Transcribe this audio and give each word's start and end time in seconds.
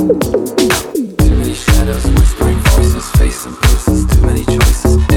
Too 0.00 0.06
many 1.36 1.52
shadows, 1.52 2.06
whispering 2.06 2.56
voices, 2.56 3.10
facing 3.18 3.52
places, 3.52 4.06
too 4.06 4.20
many 4.22 4.44
choices. 4.46 5.09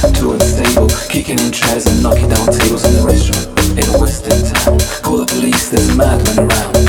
Too 0.00 0.32
unstable, 0.32 0.88
kicking 1.10 1.38
in 1.38 1.52
chairs 1.52 1.86
and 1.86 2.02
knocking 2.02 2.30
down 2.30 2.46
tables 2.46 2.84
in 2.86 2.94
the 2.94 3.02
restaurant. 3.04 3.46
In 3.78 3.84
a 3.94 3.98
western 4.00 4.42
town, 4.54 4.78
call 5.02 5.18
the 5.18 5.26
police, 5.26 5.68
there's 5.68 5.90
a 5.90 5.94
madman 5.94 6.38
around. 6.38 6.79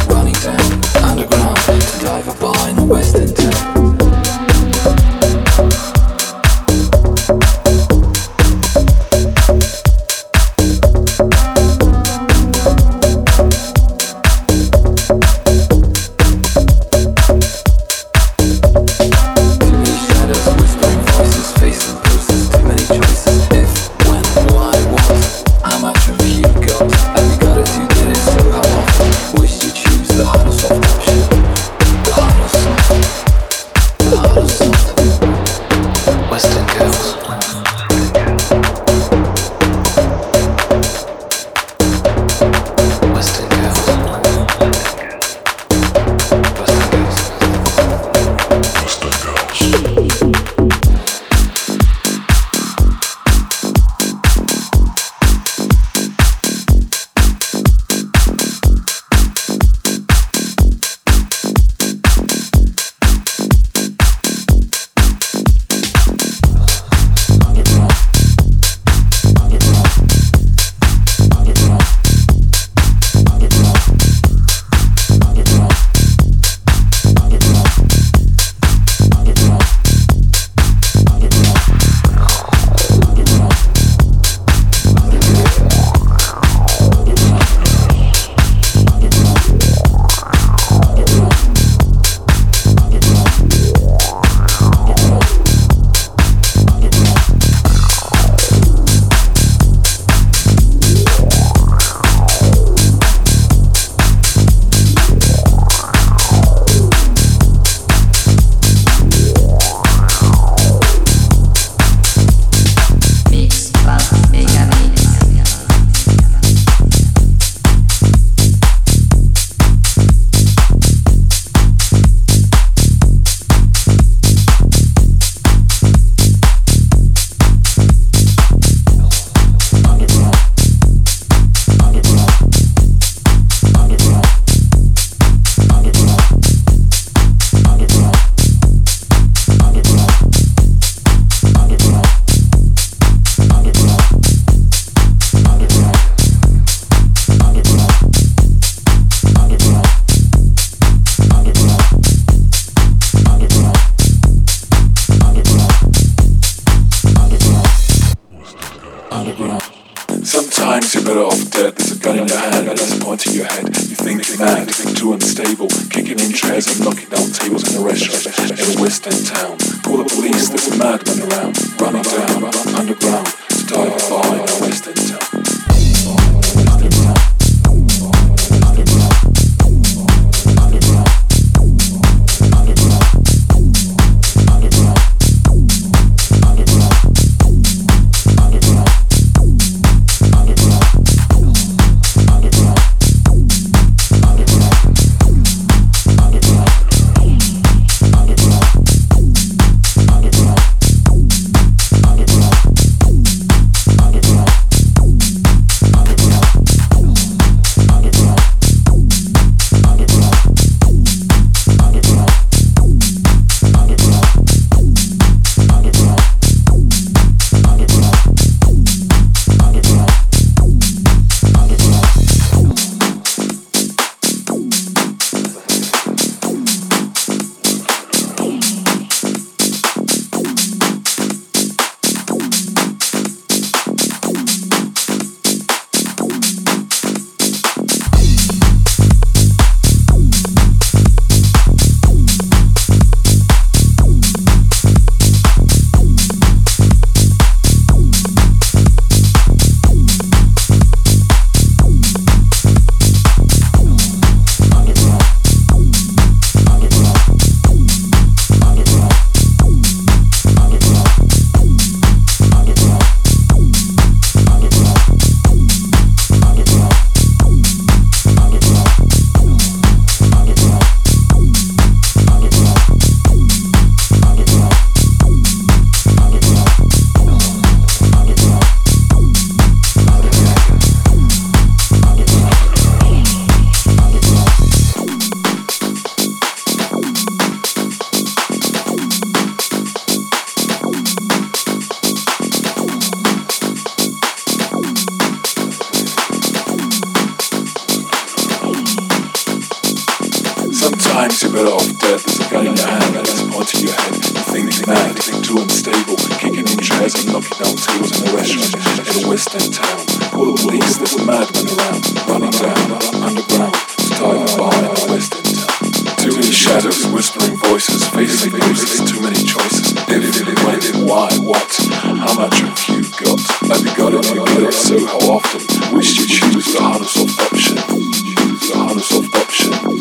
time, 301.02 301.30
better 301.30 301.74
off 301.74 301.88
death 302.00 302.32
Pointing 302.52 302.76
your 302.76 302.88
hand, 302.88 303.16
and 303.16 303.28
it's 303.28 303.42
onto 303.42 303.78
your 303.80 303.96
head. 303.96 304.16
Thinking 304.52 304.86
mad, 304.86 305.16
too 305.18 305.58
unstable, 305.58 306.18
kicking 306.38 306.68
in 306.68 306.78
chairs 306.84 307.16
and 307.16 307.32
knocking 307.32 307.58
down 307.58 307.76
tables 307.80 308.12
in 308.12 308.28
a 308.28 308.32
restaurant 308.36 308.76
in 309.08 309.24
a 309.24 309.28
western 309.28 309.72
town. 309.72 310.04
Call 310.36 310.52
the 310.52 310.60
police, 310.62 310.98
there's 310.98 311.16
a 311.16 311.24
madman 311.24 311.68
around, 311.72 312.04
running 312.28 312.52
down 312.52 312.92
underground, 313.24 313.78
tied 314.20 314.46
bar 314.60 314.76
in 314.78 314.92
a 314.92 315.06
western 315.10 315.48
town. 315.48 315.72
Too 316.20 316.36
many 316.36 316.52
shadows, 316.52 317.08
whispering 317.08 317.58
voices, 317.58 318.08
facing 318.10 318.52
faces, 318.52 319.00
too 319.10 319.22
many 319.22 319.42
choices. 319.42 319.96
Did 320.06 320.28
it? 320.28 320.36
If, 320.38 320.60
when, 320.68 321.08
why, 321.08 321.32
what, 321.40 321.72
how 321.98 322.36
much 322.36 322.60
have 322.62 322.78
you 322.92 323.02
got? 323.16 323.40
Have 323.72 323.82
you 323.82 323.96
got 323.96 324.14
it? 324.14 324.26
Have 324.28 324.36
you 324.36 324.46
got 324.46 324.64
it? 324.70 324.74
So 324.74 325.00
how 325.08 325.40
often? 325.40 325.96
Wish 325.96 326.20
you 326.20 326.28
choose 326.28 326.74
the 326.74 326.80
hardest 326.84 327.18
of 327.18 327.32
option. 327.40 327.78
Choose 327.78 328.70
the 328.70 328.76
hardest 328.76 329.12
of 329.14 329.34
option. 329.34 330.01